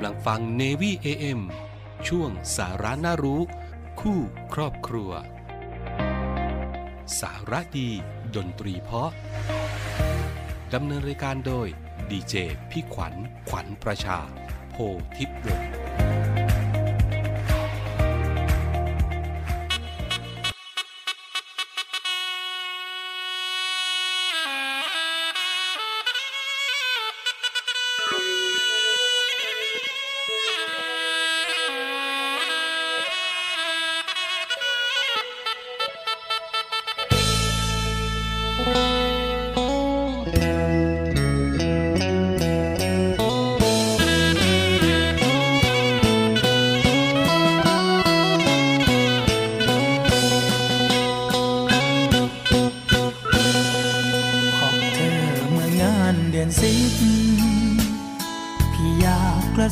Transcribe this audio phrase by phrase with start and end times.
[0.00, 1.40] ำลังฟัง Navy AM
[2.08, 3.40] ช่วงสาระน่ารู้
[4.00, 4.18] คู่
[4.54, 5.10] ครอบครัว
[7.20, 7.88] สาระดี
[8.36, 9.10] ดนตรีเพาะ
[10.74, 11.68] ดำเนินรายการโดย
[12.10, 12.34] ดีเจ
[12.70, 13.14] พี่ขวัญ
[13.48, 14.18] ขวัญประชา
[14.70, 14.76] โพ
[15.16, 15.89] ทิพย์วงศ์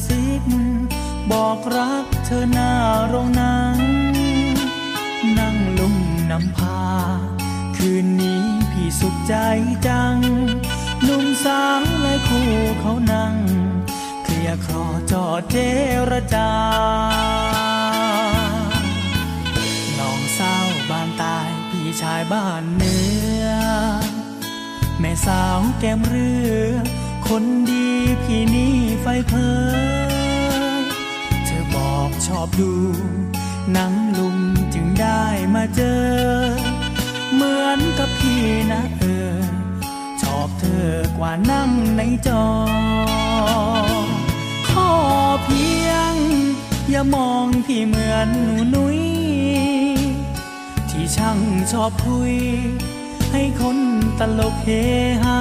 [0.06, 0.44] ซิบ
[1.30, 2.72] บอกรักเธอหน้า
[3.08, 3.78] โรงหนัง
[5.38, 5.96] นั่งลุ่ม
[6.30, 6.80] น้ำพา
[7.76, 9.34] คืนนี้พี่สุขใจ
[9.86, 10.16] จัง
[11.02, 13.34] หนุ่มสาวหลายคู่เขานั่ง
[14.24, 15.56] เคลียร์คลอจอดเจ
[16.10, 16.50] รจา
[19.98, 22.96] น้องสาวบ้านตายพี่ชายบ้านเหนื
[23.44, 23.46] อ
[25.00, 26.30] แม่สาวแก้มเรื
[26.66, 26.72] อ
[27.28, 27.88] คนดี
[28.22, 29.87] พี่นี่ไฟเพอเธอ
[32.26, 32.72] ชอบดู
[33.72, 34.38] หนังลุง
[34.74, 35.22] จึงได้
[35.54, 36.02] มาเจอ
[37.34, 39.36] เหมือนกับพี่นะเออ
[40.22, 42.44] ชอบเธอกว่านั่งในจอ
[44.68, 44.92] ขอ
[45.44, 46.14] เพียง
[46.90, 49.00] อย่ามองพี่เหมือนหนูนุ้ย
[50.90, 51.38] ที่ช่าง
[51.72, 52.34] ชอบคุย
[53.32, 53.78] ให้คน
[54.18, 54.68] ตลกเฮ
[55.22, 55.40] ฮา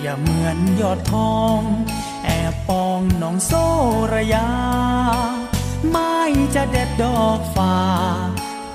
[0.00, 1.60] อย่าเหมือนยอดทอง
[2.98, 3.52] องน้องโซ
[4.14, 4.48] ระยา
[5.90, 6.18] ไม่
[6.54, 7.76] จะเด็ดดอกฟ้า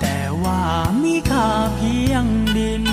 [0.00, 0.62] แต่ว่า
[1.02, 2.24] มีค่าเพียง
[2.56, 2.84] ดิน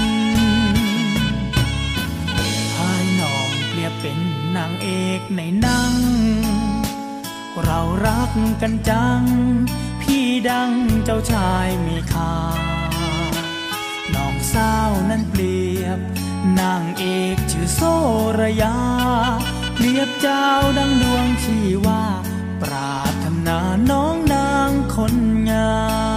[2.76, 4.20] ให้น้องเปรียบเป็น
[4.56, 5.94] นางเอกในหนัง
[7.64, 8.32] เรารัก
[8.62, 9.24] กันจัง
[10.02, 10.72] พี่ดัง
[11.04, 12.34] เจ้าชายมีค่า
[14.16, 16.00] น้องสาวนั้นเปรียบ
[16.60, 17.06] นางเอ
[17.36, 17.82] กชื่อโซ
[18.40, 18.76] ระยา
[19.82, 20.48] เรียบเจ้า
[20.78, 22.04] ดังดวงชีว่า
[22.62, 23.60] ปราถนา
[23.90, 25.16] น้องนางคน
[25.50, 25.72] งา
[26.10, 26.11] ม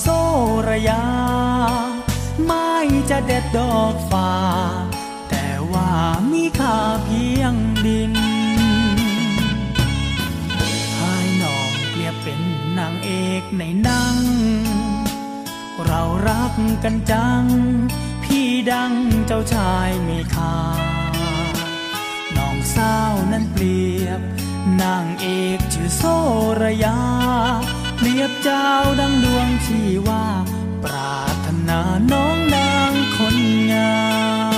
[0.00, 0.06] โซ
[0.68, 1.04] ระยา
[2.46, 2.72] ไม่
[3.10, 4.32] จะเด็ดดอกฟ้า
[5.30, 5.90] แต่ว่า
[6.32, 7.54] มีค่าเพียง
[7.86, 8.14] ดิน
[10.96, 12.40] ให้น้องเปรียบเป็น
[12.78, 13.10] นางเอ
[13.40, 14.16] กในนัง
[15.84, 16.54] เรารัก
[16.84, 17.44] กันจัง
[18.24, 18.92] พี่ดัง
[19.26, 20.56] เจ้าชายมีค่า
[22.36, 24.20] น้องสาวนั้นเปรียบ
[24.82, 25.26] นางเอ
[25.56, 26.02] กชื่อโซ
[26.60, 26.98] ระยา
[28.04, 28.68] เปรียบเจ้า
[29.00, 30.24] ดังดวงชีว่า
[30.84, 31.80] ปรารถนา
[32.12, 33.36] น้องนางคน
[33.72, 34.54] งาม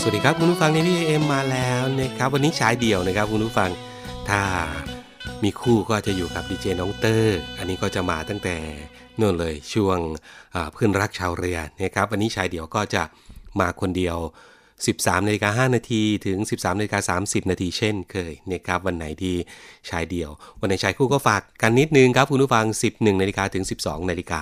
[0.00, 3.70] สวัสดีครับคุณผู้ฟังในพี่เอ็มมาแล้วนะครับวันนี้ฉายเดี่ยวนะครับคุณผู้ฟัง
[4.28, 4.42] ถ้า
[5.44, 8.56] มีคู่ก็จะอยู่กับดีเจน้องเตอร์อันนี้ก็จะมาตั้งแต่
[9.20, 9.98] นู่นเลยช่วง
[10.72, 13.04] เพื่อนรักชาวเรือนะครับวันนี้ฉายเดี่ยวก็จะ
[13.60, 14.18] มาคนเดียว
[14.68, 19.34] 13นาฬิกา5นาทีถึง 13นาฬิกา30 นาทีเช่นเคยนะครับวันไหนที่
[19.90, 20.30] ชายเดียว
[20.60, 24.40] วันไหนชายคู่ก็ฝากกันนิดนึงครับคุณผู้ฟัง 11นาฬิกาถึง 12นาฬิกา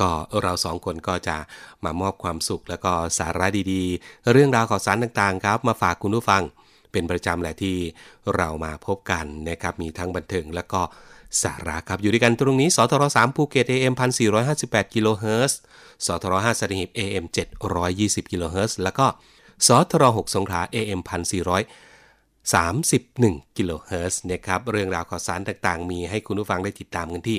[0.00, 0.10] ก็
[0.42, 1.36] เราสองคนก็จะ
[1.84, 6.42] มามอบความสุขแล้วก็สาระดีๆ เรื่องราวข่าวสารต่างๆ ครับ มาฝากคุณผู้ฟัง
[6.92, 7.76] เป็นประจำแหละที่
[8.36, 10.80] เรามาพบกันนะครับมีทั้งบันเทิงแล้วก็
[11.42, 13.94] สาระครับ อยู่ด้วยกันตรงนี้สทร3ภูเก็ต AM
[14.44, 15.58] 1458กิโลเฮิรตซ์
[16.06, 17.24] สทร5สัตหีบ AM
[17.74, 19.06] 720กิโลเฮิรตซ์แล้วก็
[19.66, 27.38] สทร6สงขลา AM 1431กิโลเฮิรตซ์นะครับเรื่องราวข่าวสารต่างๆ มีให้คุณผู้ฟังได้ติดตามกันที่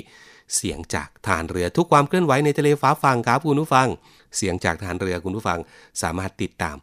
[0.56, 3.88] เสียงจากทหารเรือทุกความเคลื่อนไหวในทะเลฟ้าฝั่งครับคุณผู้ฟัง
[4.36, 5.58] เสียงจากทหารเรือคุณผู้ฟัง
[6.02, 6.76] สามารถติดตาม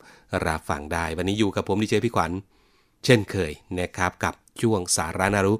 [0.46, 2.32] รับฟังได้ วันนี้อยู่กับผมดีเจพี่ขวัญ
[3.06, 5.54] เช่นเคยนะครับกับช่วงสารานารุ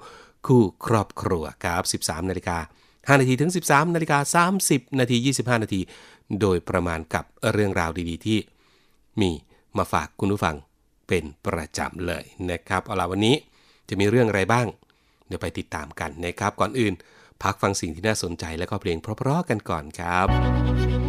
[0.48, 2.58] คู่ครอบครัวครับ 13นาฬิกา
[2.88, 5.82] 5นาทีถึง 13นาฬิกา30 นาที 25 นาที
[6.42, 8.40] โดยประมาณกับเรื่องราวดีๆ ที่
[9.22, 9.32] มี
[9.78, 10.56] มาฝากคุณผู้ฟัง
[11.08, 13.36] เป็นประจำเลยนะครับ เอาล่ะวันนี้
[13.90, 14.68] จะมีเรื่องอะไรบ้าง
[15.28, 16.94] เดี๋ยวไปติดตามกันนะครับ ก่อนอื่น
[17.44, 20.28] พักฟังสิ่งที่น่าสนใจและก็เพลงเพราะๆกันก่อนครับ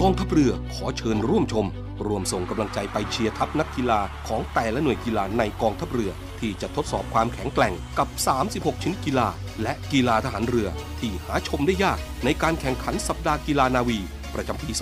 [0.00, 1.66] กองทัพเรือขอเชิญร่วมชม
[2.06, 6.10] รวมส่งกำลังใจไปเชียร์ทัพนักกีฬาของแต่ละหน่วยกีฬาในกองทัพเรือ
[6.44, 8.08] ที่จะทดสอบความแข็งแกร่งกับ
[8.46, 9.28] 36 ชนิดกีฬา
[9.62, 10.68] และกีฬาทหารเรือ
[11.00, 13.98] ที่หาชมได้ยากในการแข่งขันสัปดาห์กีฬานาวี
[14.34, 14.72] ประจำปี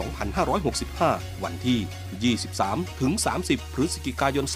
[0.66, 3.12] 2565 วันที่ 23 ถึง
[3.44, 4.46] 30 พฤศจิกายน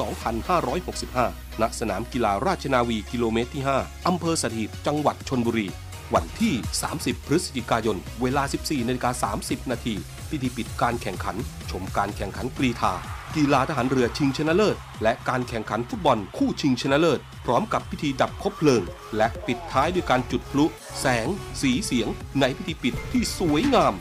[0.75, 5.67] 2565 ณ สนามกีฬาราชนาวีกิโลเมตรที่ 5 อำเภอสถิตจังหวัดชนบุรี
[6.15, 6.55] วันที่
[6.91, 9.95] 30 พฤศจิกายน เวลา 14นาฬิกา30 นาที
[10.31, 11.37] พิธีปิดการแข่งขัน
[11.71, 12.93] ชมการแข่งขันกรีธา
[13.37, 18.83] กีฬาทหารเรือชิงชนะเลิศ และการแข่งขันฟุตบอลคู่ชิงชนะเลิศ พร้อมกับพิธีดับคบเพลิง
[19.17, 20.65] และปิดท้ายด้วยการจุดพลุ
[21.01, 21.29] แสง
[21.61, 22.09] สีเสียง
[22.41, 23.95] ในพิธีปิดที่สวยงาม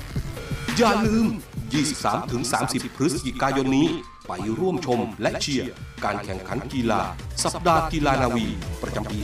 [0.77, 1.25] อย่าลืม
[2.11, 3.87] 23-30 พฤศจิกายนนี้
[4.27, 5.69] ไปร่วมชมและเชียร์
[6.05, 7.01] การแข่งขันกีฬา
[7.43, 8.47] สัปดาห์กีฬานาวี
[8.83, 9.19] ประจำปี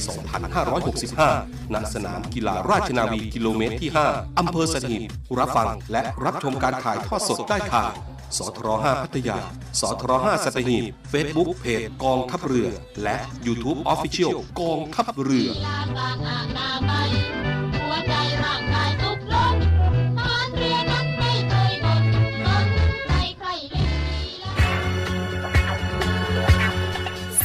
[0.63, 5.01] 2565 ณ สนามกีฬาราชนาวีกิโลเมตรที่ 5 อำเภอสถิต
[5.39, 7.93] รับฟังและรับชมการถ่ายทอดสดได้ทาง
[8.37, 9.37] สทร5พัทยา
[9.79, 12.69] สทร5สัตหีบ Facebook เพจกองทัพเรือ
[13.03, 13.15] และ
[13.45, 15.49] YouTube Official กองทัพเรือ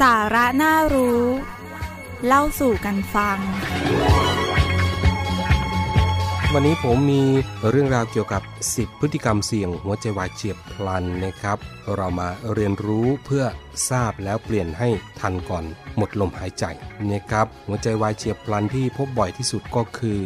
[0.01, 1.23] สาระน่ารู้
[2.27, 3.39] เล่าสู่กันฟัง
[6.53, 7.23] วันนี้ผมมี
[7.71, 11.59] เรื่องราวเกี่ยวกับ 10 พฤติกรรมเสี่ยงหัวใจวายเฉียบพลันนะครับ
[11.97, 13.45] เรามาเรียนรู้เพื่อ
[13.91, 14.89] ทราบแล้วเปลี่ยนให้
[15.21, 15.65] ทันก่อน
[15.97, 16.65] หมดลมหายใจ
[17.11, 20.23] นะครับ หัวใจวายเฉียบพลันที่พบบ่อยที่สุดก็คือ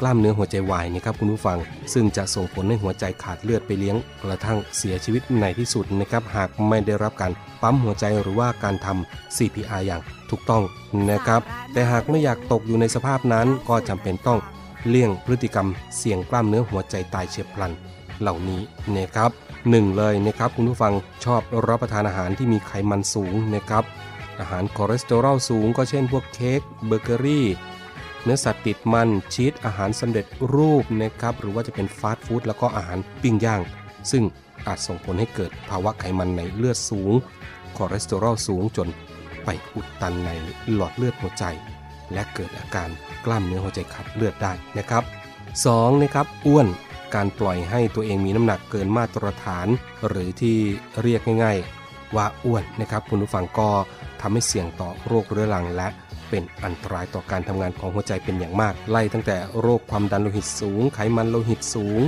[0.00, 1.58] กล้ามเนื้อหัวใจวายนะครับคุณผู้ฟัง
[1.92, 7.32] ซึ่งจะส่งผลให้หัวใจขาดเลือดไปเลี้ยงกระทั่งเสียชีวิตในที่สุดนะครับหากไม่ได้รับการ
[7.62, 10.00] ปั๊มหัวใจหรือว่าการทำ CPR อย่าง
[10.30, 10.62] ถูกต้อง
[11.10, 11.40] นะครับ
[11.72, 14.38] แต่หากไม่อยากตกอยู่ในสภาพนั้นก็จำเป็นต้อง
[14.88, 17.72] เลี่ยงพฤติกรรมเสี่ยงกล้ามเนื้อหัวใจตายเฉียบพลัน
[18.20, 18.60] เหล่านี้
[18.96, 19.30] นะครับ
[19.70, 20.94] หนึ่งเลยนะครับคุณผู้ฟัง
[21.24, 23.84] ชอบรับประทานอาหารที่มีไขมันสูงนะครับ
[24.40, 27.46] อาหารคอเลสเตอรอลสูงก็เช่นพวกเค้กเบเกอรี่
[28.24, 33.62] เนื้อสัตว์ติดมันชีสอาหารสำเร็จรูปนะครับหรือว่าจะเป็นฟาสต์ฟู้ดแล้วก็อาหารปิ้งย่าง
[34.10, 34.24] ซึ่ง
[34.66, 37.12] อาจส่งผลให้เกิดภาวะไขมันในเลือดสูง
[37.76, 38.88] คอเลสเตอรอลสูงจน
[39.44, 40.30] ไปอุดตันใน
[40.72, 41.44] หลอดเลือดหัวใจ
[42.12, 42.88] และเกิดอาการ
[43.24, 45.04] กล้ามเนื้อหัวใจขาดเลือดได้นะครับ
[45.52, 46.02] 2.
[46.02, 46.66] นะครับอ้วน
[47.14, 49.66] การปล่อยให้ตัวเองมีน้ำหนักเกินมาตรฐาน
[50.08, 50.56] หรือที่
[51.02, 53.70] เรียกง่าย ๆ ว่าอ้วนนะครับ คุณผู้ฟังก็
[54.20, 55.88] ทำให้เสี่ยงต่อโรคเรื้อรังและ
[56.30, 62.00] เป็นอันตรายต่อการทำงานของหัวใจเป็นอย่างมาก ไล่ตั้งแต่โรคความดันโลหิตสูง ไขมันโลหิตสูง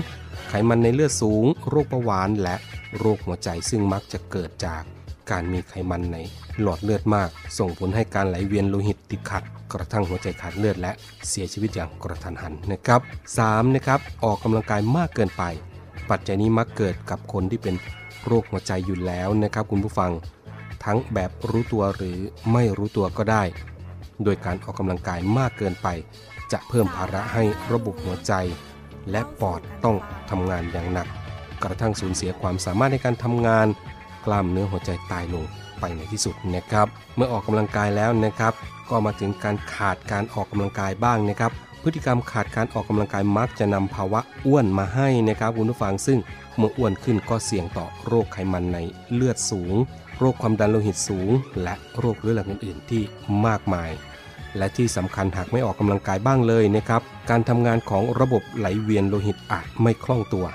[0.49, 2.57] ไขมันในเลือดสูง โรคเบาหวาน และ
[2.99, 4.83] โรคหัวใจซึ่งมักจะเกิดจาก
[5.31, 6.19] การมีไขมันใน
[6.61, 10.93] หลอดเลือดมาก ส่งผลให้การไหลเวียนโลหิตติดขัด กระทั่งหัวใจขาดเลือดและ
[11.29, 13.00] เสียชีวิตอย่างกระทันหันนะครับ
[13.38, 13.75] 3.
[13.75, 15.43] นะครับออกกำลังกายมากเกินไป
[16.11, 17.75] ปัจจัยนี้มักเกิดกับคนที่เป็น
[18.26, 20.12] โรคหัวใจอยู่แล้วนะครับ คุณผู้ฟัง
[20.85, 22.19] ทั้งแบบรู้ตัวหรือ
[22.52, 23.43] ไม่รู้ตัวก็ได้
[24.25, 25.88] โดยการออกกำลังกายมากเกินไป
[26.52, 28.33] จะเพิ่มภาระให้ระบบหัวใจ
[29.11, 29.97] และปอดต้อง
[30.31, 31.09] ทำงานอย่างหนัก
[31.62, 33.67] กระทั่งสูญเสียความสามารถในการทำงาน
[34.26, 35.45] กล้ามเนื้อหัวใจตายลง
[35.81, 36.87] ไปในที่สุดนะครับ
[37.17, 38.52] เมื่อออกกำลังกายแล้วนะครับ
[38.91, 41.52] ก็มาถึงการขาดการออกกำลังกายบ้างนะครับ
[41.83, 46.19] พฤติกรรมขาดการออกกำลังกายมักจะนำภาวะอ้วนมาให้นะครับคุณผู้ฟังซึ่ง
[46.57, 48.79] เมื่ออ้วนขึ้นก็เสี่ยงต่อโรคไขมันใน
[49.12, 49.75] เลือดสูง
[50.19, 51.31] โรคความดันโลหิตสูง
[51.62, 53.02] และโรคเรื้อรังอื่นๆ ที่
[53.47, 53.91] มากมาย
[54.56, 60.47] และที่สำคัญหากไม่ออกกำลังกายบ้างเลยนะครับ การทำงานของระบบไหลเวียนโลหิตอาจไม่คล่องตัว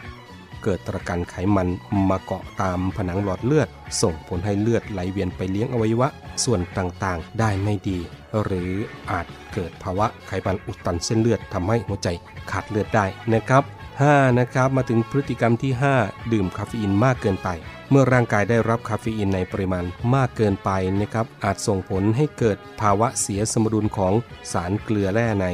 [0.64, 1.68] เกิดตะกันไขมัน
[2.10, 3.68] มาเกาะตามผนังหลอดเลือด
[4.02, 6.08] ส่งผลให้เลือดไหลเวียนไปเลี้ยงอวัยวะ
[6.44, 8.00] ส่วนต่างๆ ได้ไม่ดี
[8.44, 8.72] หรือ
[9.12, 12.08] อาจเกิดภาวะไขมันอุดตันเส้นเลือดทำให้หัวใจ
[12.52, 13.64] ขาดเลือดได้นะครับ
[14.06, 14.40] 5.
[14.40, 17.50] นะครับมาถึงพฤติกรรมที่ 5 ดื่มคาเฟอีนมากเกินไป
[17.90, 19.86] เมื่อร่างกายได้รับคาเฟอีนในปริมาณ
[20.16, 20.70] มากเกินไป
[21.02, 24.14] นะครับอาจส่งผลให้เกิดภาวะเสียสมดุลของ
[24.52, 25.48] สารเกลือแร่ใน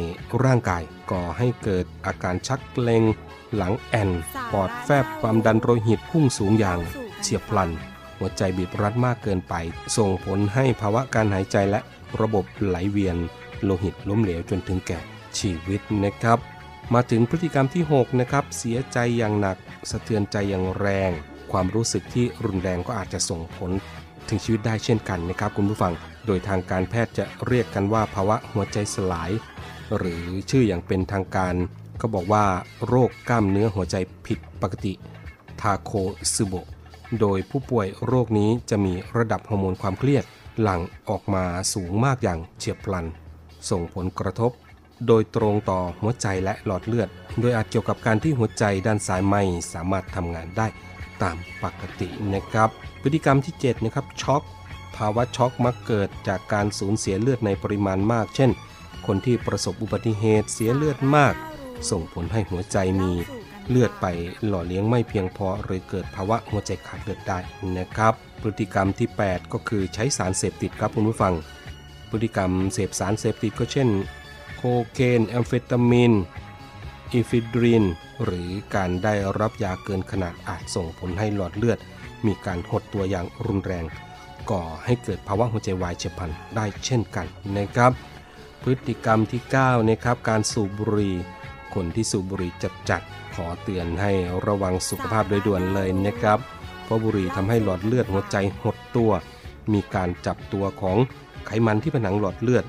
[0.44, 3.04] ร่างกาย ก่อให้เกิดอาการชักเกร็ง
[3.56, 4.10] หลังแอน
[4.52, 6.80] ปอดแฟบความดันโลหิตพุ่งสูงอย่าง
[7.22, 7.70] เฉียบพลัน
[8.18, 9.54] หัวใจบีบรัดมากเกินไป
[9.98, 11.80] ส่งผลให้ภาวะการหายใจและ
[12.22, 13.18] ระบบไหลเวียน
[13.64, 15.00] โลหิตล้มเหลวจนถึงแก่
[15.38, 16.40] ชีวิตนะครับ
[16.94, 19.58] มาถึงพฤติกรรมที่ 6 นะครับ เสียใจอย่างหนัก
[19.90, 21.12] สะเทือนใจอย่างแรง
[21.52, 23.72] ความรู้สึกที่รุนแรงก็อาจจะส่งผล
[24.30, 25.94] ถึงชีวิตได้เช่นกันนะครับคุณผู้ฟัง
[26.26, 29.32] โดยทางการแพทย์จะเรียกกันว่าภาวะหัวใจสลาย
[29.98, 31.56] หรือชื่ออย่างเป็นทางการ
[32.02, 32.46] ก็บอกว่า
[32.88, 33.96] โรคกล้ามเนื้อหัวใจ
[34.26, 34.94] ผิดปกติ
[35.62, 35.92] ทาโค
[36.34, 36.54] ซึโบ
[37.20, 40.24] โดยผู้ป่วยโรคนี้จะมีระดับฮอร์โมนความเครียด
[40.62, 43.06] หลั่งออกมาสูงมากอย่างเฉียบพลัน
[43.70, 44.52] ส่งผลกระทบ
[45.08, 47.10] โดยตรงต่อหัวใจและหลอดเลือด
[47.40, 49.42] โดยอาจเกี่ยวกับการที่หัวใจด้านซ้ายไม่
[49.74, 50.68] สามารถทำงานได้
[51.22, 52.70] ตามปกตินะครับ
[53.02, 54.42] พฤติกรรมที่7นะครับช็อก
[54.96, 58.52] ภาวะช็อกมักเกิดจากการสูญเสียเลือดในปริมาณมาก เช่น
[59.08, 61.34] คนที่ประสบอุบัติเหตุเสียเลือดมาก
[61.90, 63.12] ส่งผลให้หัวใจมี
[63.70, 64.06] เลือดไป
[64.46, 67.40] หล่อเลี้ยงไม่เพียงพอหรือเกิดภาวะหัวใจขาดเลือดได้
[67.78, 71.34] นะครับ พฤติกรรมที่ 8 ก็คือใช้สารเสพติดครับคุณผู้ฟัง
[72.10, 73.90] พฤติกรรมเสพสารเสพติดก็เช่น
[74.94, 76.14] เคน แอมเฟตามิน
[77.12, 77.86] อิฟิดริน
[78.26, 81.80] หรือการได้รับยาเกินขนาดอาจส่งผลให้หลอดเลือด
[82.26, 83.86] มีการหดตัวอย่างรุนแรง
[84.52, 87.28] ก่อให้เกิดภาวะหัวใจวายเฉียบพลันได้เช่นกัน
[87.58, 87.92] นะครับ
[88.62, 91.16] พฤติกรรมที่9นะครับการสูบบุหรี่
[91.74, 94.12] คนที่สูบบุหรี่จัดจัดๆขอเตือนให้
[94.46, 96.40] ระวังสุขภาพโดยด่วนเลยนะครับ
[96.84, 99.12] เพราะบุหรี่ทำให้หลอดเลือดหัวใจหดตัว
[99.74, 100.98] มีการจับตัวของ
[101.46, 102.66] ไขมันที่ผนังหลอดเลือด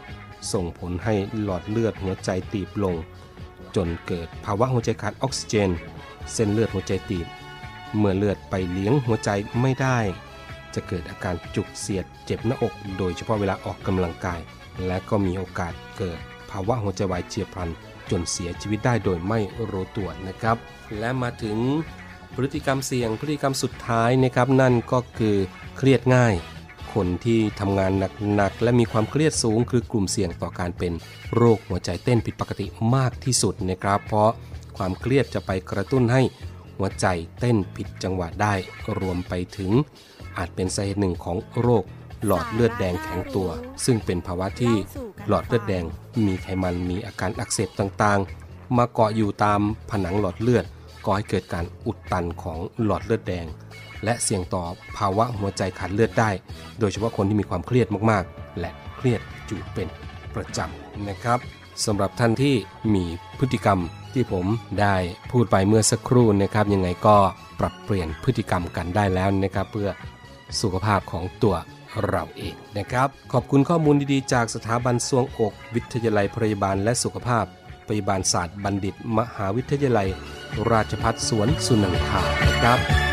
[0.53, 2.95] ส่งผลให้หลอดเลือดหัวใจตีบลง
[3.77, 5.71] จนเกิดภาวะหัวใจขาดออกซิเจน
[6.33, 7.27] เส้นเลือดหัวใจตีบ
[7.97, 9.99] เมื่อเลือดไปเลี้ยงหัวใจไม่ได้
[10.75, 14.41] จะเกิดอาการจุกเสียดเจ็บหน้าอก โดยเฉพาะเวลาออกกำลังกาย
[14.87, 16.19] และก็มีโอกาสเกิด
[16.51, 17.69] ภาวะหัวใจวายเฉียบพลัน
[18.11, 20.57] จนเสียชีวิตได้โดยไม่รู้ตัวนะครับ
[20.99, 21.59] และมาถึง
[22.35, 25.37] พฤติกรรมเสี่ยงพฤติกรรมสุดท้ายนะครับ นั่นก็คือ
[25.77, 26.35] เครียดง่าย
[26.95, 27.93] คนที่ทำงาน
[28.37, 30.93] หนักๆและมีความเครียดสูง คือกลุ่มเสี่ยงต่อการเป็น
[31.35, 34.31] โรคหัวใจเต้นผิดปกติมากที่สุดนะครับ เพราะ
[34.77, 36.23] ความเครียดจะไปกระตุ้นให้
[36.77, 37.07] หัวใจ
[37.41, 38.55] เต้นผิดจังหวะได้
[38.99, 39.71] รวมไปถึง
[40.37, 41.85] อาจเป็นสาเหตุหนึ่งของโรค
[42.27, 43.49] หลอดเลือดแดงแข็งตัว
[43.85, 44.75] ซึ่งเป็นภาวะที่
[45.29, 45.85] หลอดเลือดแดง
[46.27, 49.61] มีไขมันมีอาการอักเสบต่างๆ มาเกาะอยู่ตาม
[49.91, 50.65] ผนังหลอดเลือด
[51.07, 53.47] ก่อให้เกิดการอุดตันของหลอดเลือดแดง
[54.05, 54.65] และเสี่ยงต่อ
[54.97, 56.31] ภาวะหัวใจขาดเลือดได้
[56.81, 59.89] โดยเฉพาะคนที่มีความเครียดมากๆ และเครียดอยู่เป็น
[60.35, 61.39] ประจำนะครับ
[61.85, 62.57] สำหรับท่านที่
[62.95, 63.05] มี
[63.39, 63.81] พฤติกรรม
[64.15, 64.47] ที่ผม
[64.81, 64.97] ได้
[65.33, 67.17] พูดไปเมื่อสักครู่นะครับยังไงก็
[67.61, 69.91] ปรับเปลี่ยนพฤติกรรมกันได้แล้วนะครับเพื่อ
[70.61, 71.57] สุขภาพของตัว
[72.09, 77.45] เราเองนะครับ ขอบคุณข้อมูลดีๆ จากสถาบันสวงอก วิทยาลัยพยาบาลและสุขภาพ
[77.89, 80.09] พยาบาลศาสตร์บัณฑิต มหาวิทยาลัย
[80.71, 83.04] ราชภัฏสวนสุนันทานะครับ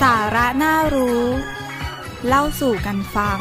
[0.00, 1.22] สาระน่ารู้
[2.26, 3.38] เล่าสู่กันฟัง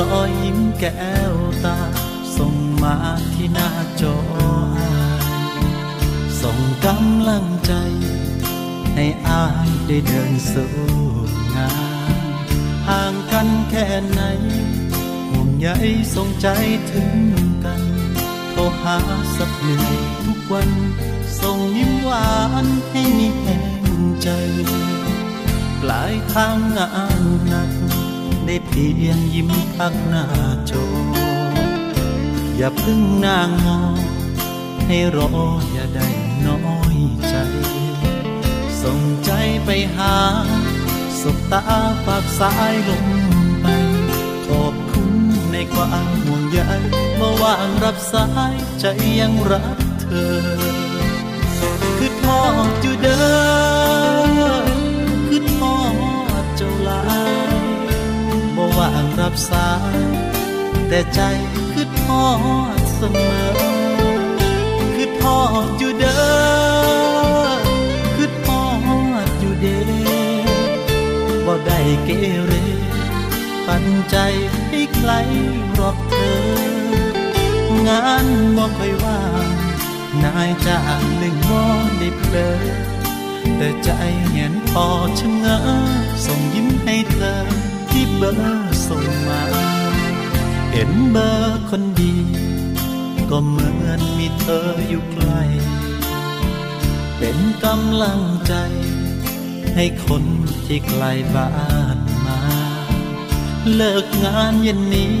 [0.00, 1.78] รอยยิ้มแก้วตา
[2.36, 2.96] ส่งมา
[3.34, 4.90] ที่หน้าจออ
[6.42, 7.72] ส่งกำลังใจ
[8.94, 10.72] ให้อายได้เดินสู่
[11.56, 11.72] งา
[12.12, 12.14] น
[12.88, 14.22] ห่างกันแค่ไหน
[15.30, 15.68] ห่วงใย
[16.14, 16.48] ส่งใจ
[16.90, 17.14] ถึง
[17.64, 17.82] กัน
[18.50, 18.98] โทรหา
[19.36, 19.84] สักหนึ่ง
[20.24, 20.70] ทุกวัน
[21.40, 22.30] ส่งยิ้มหวา
[22.64, 23.64] นให้มีแห่ง
[24.22, 24.28] ใจ
[25.80, 26.90] ปลายทางงา
[27.20, 27.70] นหนัก
[28.52, 30.24] ได้เพียงยิ้มพักหน้า
[30.70, 30.84] จอ
[32.56, 33.78] อย่าพึ่งนางมอ
[34.86, 35.28] ให้รอ
[35.72, 36.08] อย่าได้
[36.46, 36.58] น้อ
[36.94, 36.96] ย
[37.28, 37.34] ใจ
[38.82, 39.30] ส่งใจ
[39.64, 40.16] ไปหา
[41.20, 41.62] สบตา
[42.04, 43.06] ฝากสายลง
[43.60, 43.66] ไป
[44.46, 45.14] ขอบคุณ
[45.52, 46.60] ในความห่วงใย
[47.16, 48.84] เมื่อวางรับสายใจ
[49.20, 50.34] ยังรักเธอ
[51.96, 53.39] คือทอดอยู่เด้อ
[59.30, 59.98] รับสาย
[60.88, 61.20] แต่ใจ
[61.72, 62.26] คือทอ
[62.78, 63.50] ดเสมอ
[64.94, 67.52] คือทอดอยู่เด้อ
[68.14, 68.64] คือทอ
[69.24, 69.80] ดอยู่เด้
[71.46, 72.10] บ่ได้เก
[72.46, 72.52] เร
[73.66, 74.16] ปันใจ
[74.68, 75.10] ให้ใคร
[75.78, 76.38] รอกเธอ
[77.86, 79.46] งานบ่ค่อยว่าง
[80.24, 81.62] นายจ้างหนึ่งบ่
[81.98, 82.52] ได้เพลอ
[83.56, 83.90] แต่ใจ
[84.32, 84.86] เห็นพอ
[85.18, 85.60] ชะเง้อ
[86.24, 89.42] ส่งยิ้มให้เธอ ที่เบอร์ส่งมา
[90.72, 92.14] เห็นเบอร์คนดี
[93.30, 95.42] ก็เหมือนมีเธออยู่ใกล้
[97.16, 98.54] เป็นกำลังใจ
[99.74, 100.24] ให้คน
[100.66, 101.04] ที่ไกล
[101.34, 101.50] บ้า
[101.96, 102.40] นมา
[103.74, 105.16] เลิกงานเย็นนี้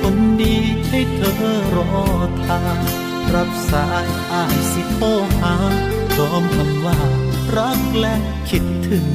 [0.00, 0.56] คนดี
[0.88, 1.92] ให้เธอรอ
[2.46, 2.78] ทาง
[3.34, 5.06] รับสายอ้ายสิโทร
[5.40, 5.54] หา
[6.14, 6.98] พร้อมคำว่า
[7.56, 8.14] รักและ
[8.50, 9.06] คิดถึง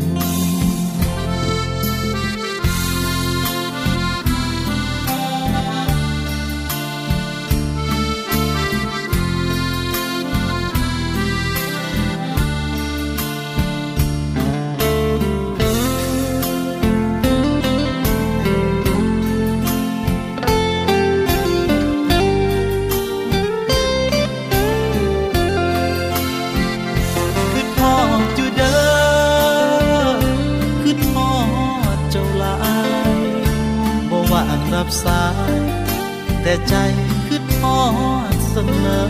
[34.83, 35.61] รับสาย
[36.41, 36.75] แต่ใจ
[37.27, 37.81] คือทอ
[38.33, 39.05] ดเสมอ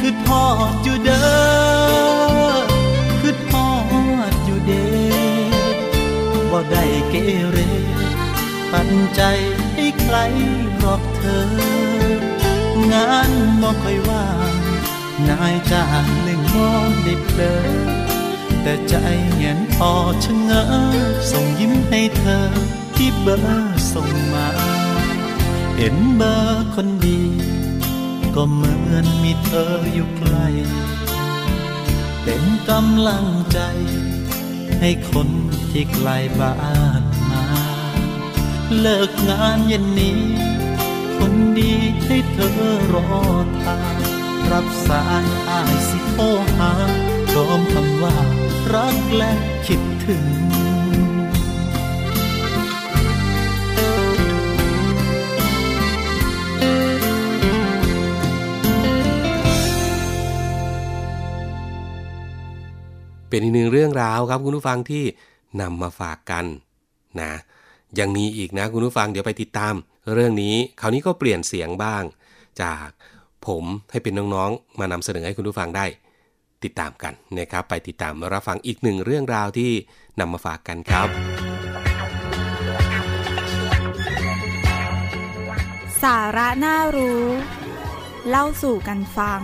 [0.00, 1.24] คือทอดอยู่เด้
[2.52, 2.56] อ
[3.20, 3.70] คือทอ
[4.30, 4.86] ดอยู่เด้
[6.50, 7.14] บ่ได้เก
[7.50, 7.58] เร
[8.72, 9.22] ปันใจ
[9.74, 10.16] ให้ใคร
[10.82, 11.44] รอกเธอ
[12.92, 14.52] งานบ่ค่อยว่าง
[15.28, 17.74] นายจ้างเล่งมองได้เพลิน
[18.62, 18.94] แต่ใจ
[19.36, 19.92] เห็นพอ
[20.24, 20.64] ชะเง้อ
[21.30, 24.48] ส่งยิ้มให้เธอ ที่เบอร์ส่งมา
[25.76, 27.22] เห็นเบอร์คนดี
[28.34, 30.46] ก็เหมือนมีเธออยู่ใกล้
[32.22, 33.58] เป็นกำลังใจ
[34.80, 35.28] ให้คน
[35.70, 36.08] ที่ไกล
[36.40, 36.54] บ้า
[37.00, 37.44] นมา
[38.78, 40.20] เลิกงานเย็นนี้
[41.16, 41.72] คนดี
[42.04, 42.52] ให้เธอ
[42.94, 43.08] รอ
[43.62, 43.96] ทาง
[44.50, 46.24] รับสายอ้ายสิโทร
[46.56, 46.72] หา
[47.30, 48.16] พร้อมคำว่า
[48.74, 49.32] รักและ
[49.66, 50.24] คิดถึง
[63.34, 65.04] เป็นอีกหนึ่งเรื่องราวครับคุณผู้ฟังที่
[65.60, 66.44] นำมาฝากกัน
[67.20, 67.32] นะ
[67.98, 69.74] ยังมีอีกนะคุณผู้ฟังเดี๋ยวไปติดตาม
[70.14, 72.02] เรื่องนี้คราวนี้ก็เปลี่ยนเสียงบ้าง
[72.62, 72.88] จาก
[73.46, 75.86] ผมให้เป็นน้องๆ มานำเสนอให้คุณผู้ฟังได้
[76.64, 79.70] ติดตามกันนะครับ ไปติดตามรับฟังอีกหนึ่งเรื่องราวที่
[80.20, 81.08] นำมาฝากกันครับ
[86.02, 87.24] สาระน่ารู้
[88.28, 89.42] เล่าสู่กันฟัง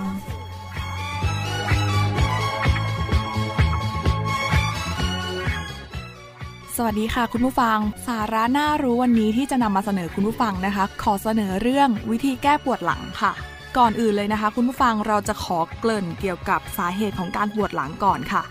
[6.85, 13.33] วัสดีค่ะคุณผู้ฟัง สาระน่ารู้วันนี้ที่จะนำมาเสนอคุณผู้ฟังนะคะ ขอเสนอเรื่องวิธีแก้ปวดหลังค่ะ
[13.77, 18.43] ก่อนอื่นเลยนะคะ คุณผู้ฟังเราจะขอเกริ่นเกี่ยวกับสาเหตุของการปวดหลังก่อนค่ะ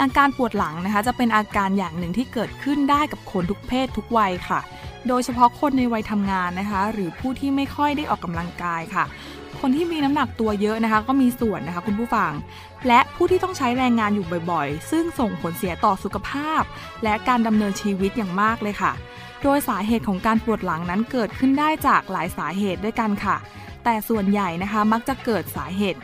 [0.00, 4.60] อาการปวดหลังนะคะจะเป็นอาการอย่างหนึ่งที่เกิดขึ้นได้กับคนทุกเพศทุกวัยค่ะ
[5.08, 9.04] โดยเฉพาะคนในวัยทำงานนะคะ หรือผู้ที่ไม่ค่อยได้ออกกำลังกายค่ะ
[9.60, 12.32] คนที่มีน้ำหนักตัวเยอะนะคะ ก็มีส่วนนะคะคุณผู้ฟัง
[12.88, 16.62] และผู้ที่ต้องใช้แรงงานอยู่บ่อยๆ ซึ่งส่งผลเสียต่อสุขภาพ
[17.04, 18.92] และการดำเนินชีวิตอย่างมากเลยค่ะ
[19.42, 23.36] โดยสาเหตุของการปวดหลังนั้นเกิดขึ้นได้จากหลายสาเหตุด้วยกันค่ะ
[23.84, 25.98] แต่ส่วนใหญ่นะคะมักจะเกิดสาเหตุ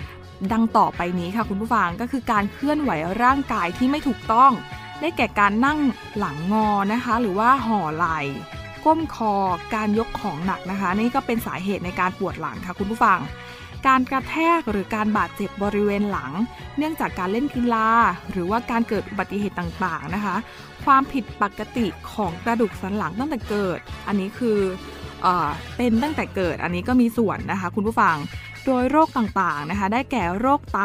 [0.52, 2.90] ดังต่อไปนี้ค่ะคุณผู้ฟังก็คือการเคลื่อนไหว
[3.22, 4.52] ร่างกายที่ไม่ถูกต้อง
[5.00, 5.78] ได้แก่การนั่ง
[6.18, 8.20] หลังงอนะคะ หรือว่าห่อไหล่
[8.84, 9.34] ก้มคอ
[9.74, 13.18] การยกของหนักนะคะ นี่ก็เป็นสาเหตุในการปวดหลังค่ะคุณผู้ฟัง
[13.86, 16.32] การกระแทกหรือการบาดเจ็บบริเวณหลัง
[16.78, 17.88] เนื่องจากการเล่นกีฬา
[18.30, 20.36] หรือว่าการเกิดอุบัติเหตุต่างๆนะคะ
[20.84, 24.58] ความผิดปกติของกระดูกสันหลังตั้งแต่เกิด อันนี้คือ
[25.22, 28.16] เออเป็นตั้งแต่เกิดอันนี้ก็มีส่วนนะคะ คุณผู้ฟัง
[28.66, 30.80] โดยโรคต่างๆนะคะ ได้แก่โรคไต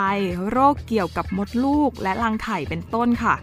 [0.51, 3.35] โรคเกี่ยวกับมดลูก และรังไข่เป็นต้นค่ะ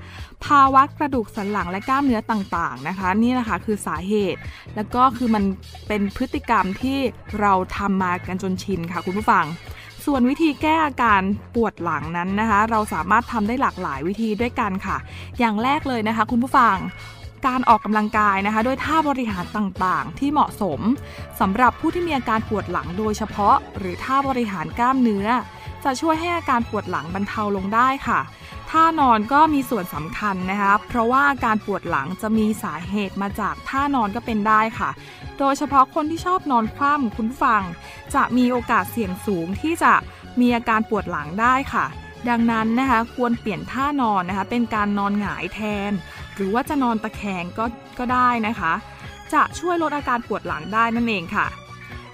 [0.45, 4.41] ภาวะกระดูกสันหลังและกล้ามเนื้อต่างๆนะคะ นี่แหละคะคือสาเหตุ
[4.77, 5.45] แล้วก็คือมัน
[5.89, 6.99] เป็นพฤติกรรมที่
[7.41, 9.45] เราทำมากันจนชินค่ะคุณผู้ฟัง
[10.05, 11.23] ส่วนวิธีแก้อาการ
[11.55, 14.97] ปวดหลังนั้นนะคะ เราสามารถทำได้หลากหลายวิธีด้วยกันค่ะ
[15.39, 16.77] อย่างแรกเลยนะคะ คุณผู้ฟัง
[17.47, 20.81] การออกกำลังกายนะคะด้วยท่าบริหารต่างๆ ที่เหมาะสม
[21.41, 25.27] สำหรับผู้ที่มีอาการปวดหลังโดยเฉพาะ หรือท่าบริหารกล้ามเนื้อ
[25.85, 28.21] จะช่วยให้อาการปวดหลังบรรเทาลงได้ค่ะ
[28.71, 34.91] ท่านอนก็มีส่วนสำคัญนะคะ เพราะว่าการปวดหลังจะมีสาเหตุมาจากท่านอนก็เป็นได้ค่ะ
[35.39, 37.63] โดยเฉพาะคนที่ชอบนอนคว่ำคุณฟัง
[38.15, 39.95] จะมีโอกาสเสี่ยงสูงที่จะ
[40.41, 41.87] มีอาการปวดหลังได้ค่ะ
[42.29, 45.93] ดังนั้นนะคะควรเปลี่ยนท่านอนนะคะ เป็นการนอนหงายแทน
[46.37, 47.65] หรือว่าจะนอนตะแคงก็
[47.99, 48.73] ก็ได้นะคะ
[49.33, 51.47] จะช่วยลดอาการปวดหลังได้นั่นเองค่ะ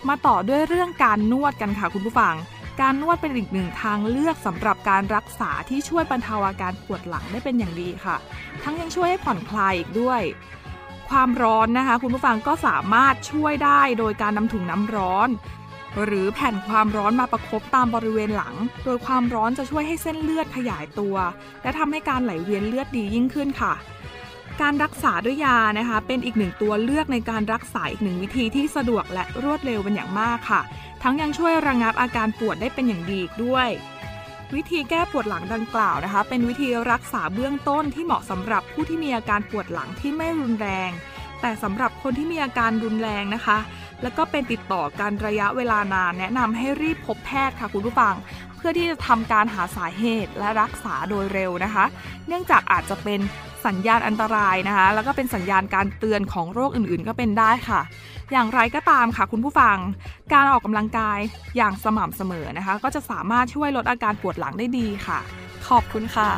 [0.09, 2.35] มาต่อด้วยเรื่องการนวดกันค่ะคุณผู้ฟัง
[2.81, 8.17] การนวดเป็นอีกหนึ่งทางเลือกสำหรับการรักษาที่ช่วยบรรเทาอาการปวดหลังได้เป็นอย่างดีค่ะ
[8.63, 10.21] ทั้งยังช่วยให้ผ่อนคลายอีกด้วย
[11.11, 15.29] ความร้อนนะคะ คุณผู้ฟังก็สามารถช่วยได้โดยการนำถุงน้ำร้อน
[16.05, 21.17] หรือแผ่นความร้อนมาประคบตามบริเวณหลัง โดยความร้อนจะช่วยให้เส้นเลือดขยายตัว
[21.63, 23.75] และทำให้การไหลเวียนเลือดดียิ่งขึ้นค่ะ
[24.61, 30.61] การรักษาด้วยยานะคะเป็นอีกหนึ่งตัวเลือกในการรักษาอีกหนึ่งวิธีที่สะดวกและรวดเร็วเป็นอย่างมากค่ะ
[31.03, 33.69] ทั้งยังช่วยระงับอาการปวดได้เป็นอย่างดีอีกด้วย
[34.55, 40.91] วิธีแก้ปวดหลังดังกล่าวนะคะ เป็นวิธีรักษาเบื้องต้นที่เหมาะสำหรับผู้ที่มีอาการปวดหลังที่ไม่รุนแรง
[41.41, 43.59] แต่สำหรับคนที่มีอาการรุนแรงนะคะ
[44.03, 48.15] แล้วก็เป็นติดต่อกันระยะเวลานาน แนะนำให้รีบพบแพทย์ค่ะคุณผู้ฟัง
[48.57, 51.85] เพื่อที่จะทำการหาสาเหตุและรักษาโดยเร็วนะคะ
[52.29, 53.21] เนื่องจากอาจจะเป็น
[53.67, 57.81] สัญญาณอันตรายนะคะ แล้วก็เป็นสัญญาณการเตือนของโรคอื่นๆ ก็เป็นได้ค่ะ
[58.33, 59.77] อย่างไรก็ตามค่ะคุณผู้ฟัง
[60.33, 61.19] การออกกำลังกาย
[61.57, 65.19] อย่างสม่ำเสมอนะคะ ก็จะสามารถช่วยลดอาการปวดหลังได้ดีค่ะ
[65.69, 66.31] ขอบคุณค่ะ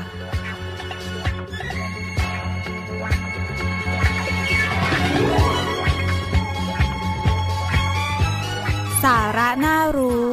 [9.05, 10.27] สาระน่ารู้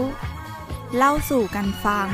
[0.96, 2.08] เล่าสู่กันฟัง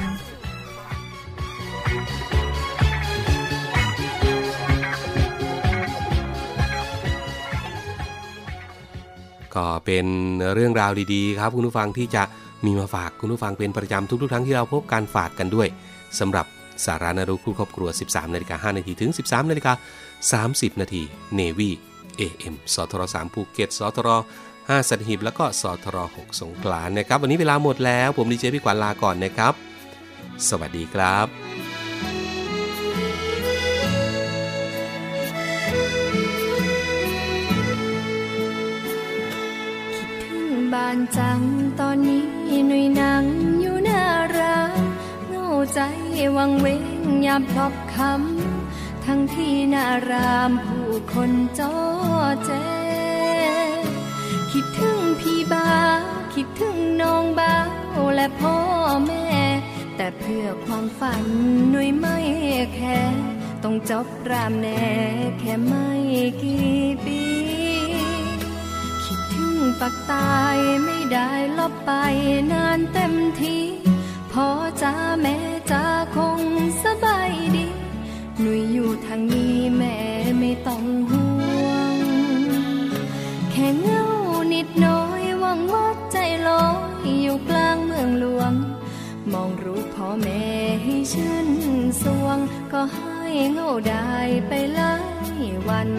[9.56, 10.06] ก็เป็น
[10.54, 12.24] เรื่องราวดีๆ ครับคุณผู้ฟังที่จะ
[12.65, 15.67] มีมาฝากคุณผู้ฟังเป็นประจำทุกๆครั้งที่เราพบการฝากกันด้วย
[16.20, 16.46] สำหรับ
[16.86, 19.74] สาระน่ารู้คู่ครอบครัว 13นาฬิกา5นาทีถึง 13นาฬิกา
[20.54, 21.02] 30นาที
[21.36, 24.10] Navy AM สทร3ภูเก็ตสทร
[24.68, 29.54] 5 สัตหีบแล้วก็สทร6สงขลานะครับ วันนี้เวลาหมดแล้ว ผมดีเจพี่กวานลาก่อนนะครับ
[30.50, 31.28] สวัสดีครับ
[39.94, 41.40] คิดถึงบ้านจัง
[41.80, 42.26] ตอนนี้
[42.68, 43.24] หนุ่ยนัง
[43.62, 44.04] อยู่หน้า
[44.38, 44.82] ร้าน
[45.30, 45.80] เงาใจ
[46.38, 46.84] วังเวง
[47.26, 51.74] ยามพลบคำทั้งที่หน้ารามผู้คนจอ
[52.46, 52.52] แจ
[54.52, 55.72] คิดถึงพี่บ้า
[56.34, 57.58] คิดถึงน้องบ้า
[57.98, 58.58] วและพ่อ
[59.06, 59.26] แม่
[59.96, 61.24] แต่เพื่อความฝัน
[61.70, 62.18] หนุ่ยไม่
[62.76, 63.00] แค่
[63.64, 64.86] ต้องจบรามแน่
[65.40, 65.90] แค่ไม่
[66.42, 67.24] กี่ปี
[69.06, 71.92] คิดถึงปักตายไม่ได้ลบไป
[72.52, 73.58] นานเต็มที
[74.32, 74.48] พ่อ
[74.82, 75.36] จ้าแม่
[75.72, 76.42] จ้าคง
[76.84, 77.68] สบายดี
[78.40, 79.96] หนุ่ยอยู่ทางนี้แม่
[80.40, 81.26] ไม่ต้องห่
[81.66, 81.98] วง
[83.52, 84.04] แค่เงา
[87.28, 88.54] อยู่กลางเมืองหลวง
[89.34, 90.46] มองรูปพ่อแม่
[90.84, 91.50] ให้ชื่น
[92.04, 92.38] สวง
[92.74, 94.12] ก็ให้เงาได้
[94.48, 94.96] ไปหลา
[95.40, 95.90] ยวัน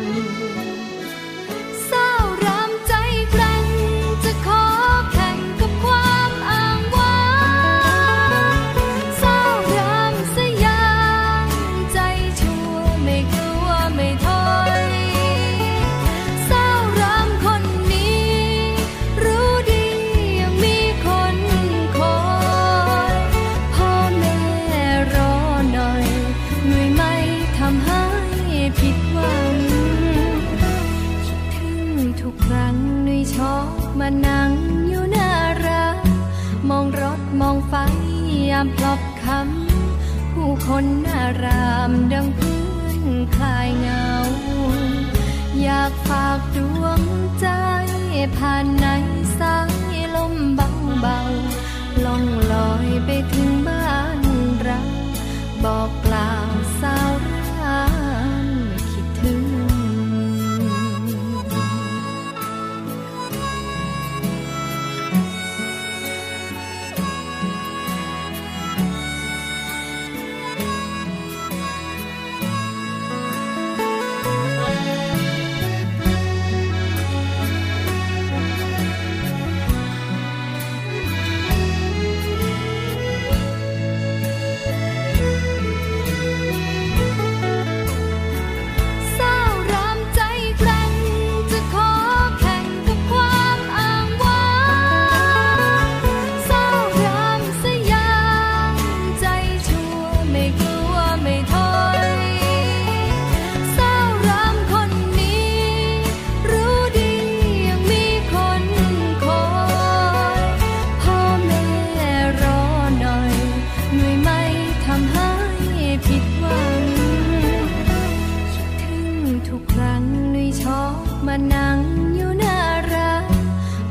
[119.47, 120.03] ทุกครั้ง
[120.35, 120.97] นุ้ยชอบ
[121.27, 121.79] มานั่ง
[122.15, 122.59] อยู่หน้า
[122.93, 123.27] ร้าน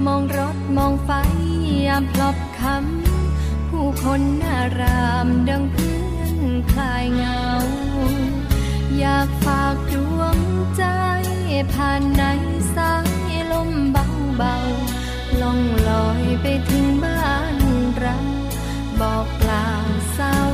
[0.06, 1.10] มองรถมองไฟ
[1.86, 6.40] ยามพลอบคำผู้คนหน้ารามดังเพื่อน
[6.72, 7.42] คลายเงา
[8.98, 10.38] อยากฝากดวง
[10.78, 10.84] ใจ
[11.74, 12.24] ผ่านใน
[12.76, 12.94] สา
[13.30, 17.58] ยลมเบาๆล่องลอยไปถึงบ้าน
[17.98, 18.18] เรา
[19.00, 20.48] บอกกล่าวสาว